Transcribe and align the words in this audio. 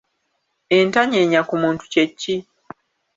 Entanyenya 0.77 1.41
ku 1.49 1.55
muntu 1.63 1.83
kye 1.91 2.03
ki? 2.19 2.35